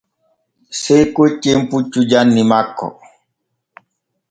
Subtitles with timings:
[0.81, 2.87] Sey koccen puccu janni makko.